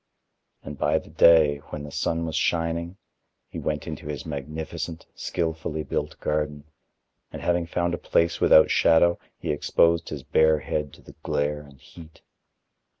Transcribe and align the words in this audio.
And 0.63 0.79
by 0.79 0.97
the 0.97 1.11
day, 1.11 1.57
when 1.69 1.83
the 1.83 1.91
sun 1.91 2.25
was 2.25 2.35
shining, 2.35 2.97
he 3.47 3.59
went 3.59 3.85
into 3.85 4.07
his 4.07 4.25
magnificent, 4.25 5.05
skilfully 5.13 5.83
built 5.83 6.19
garden 6.19 6.63
and 7.31 7.39
having 7.43 7.67
found 7.67 7.93
a 7.93 7.99
place 7.99 8.41
without 8.41 8.71
shadow, 8.71 9.19
he 9.37 9.51
exposed 9.51 10.09
his 10.09 10.23
bare 10.23 10.57
head 10.57 10.91
to 10.93 11.03
the 11.03 11.13
glare 11.21 11.61
and 11.61 11.79
heat. 11.79 12.21